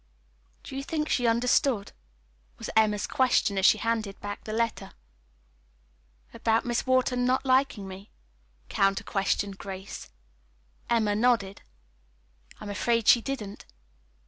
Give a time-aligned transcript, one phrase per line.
[0.63, 1.91] "Do you think she understood?"
[2.57, 4.93] was Emma's question as she handed back the letter.
[6.33, 8.09] "About Miss Wharton not liking me?"
[8.67, 10.09] counter questioned Grace.
[10.89, 11.61] Emma nodded.
[12.59, 13.67] "I am afraid she didn't."